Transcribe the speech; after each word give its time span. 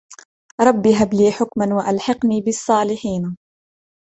رب 0.61 0.87
هب 0.87 1.13
لي 1.13 1.31
حكما 1.31 1.75
وألحقني 1.75 2.41
بالصالحين 2.41 3.37